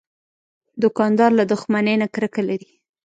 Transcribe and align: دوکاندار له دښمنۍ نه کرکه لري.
دوکاندار 0.81 1.31
له 1.39 1.43
دښمنۍ 1.51 1.95
نه 2.01 2.07
کرکه 2.13 2.41
لري. 2.49 2.71